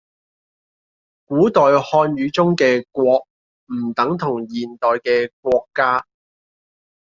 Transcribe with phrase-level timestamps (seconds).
[1.25, 3.19] 古代漢語中嘅「國」
[3.71, 6.03] 唔等同現代嘅「國家」